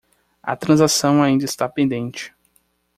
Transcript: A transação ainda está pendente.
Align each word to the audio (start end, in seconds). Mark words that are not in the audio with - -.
A 0.41 0.55
transação 0.55 1.21
ainda 1.21 1.45
está 1.45 1.69
pendente. 1.69 2.33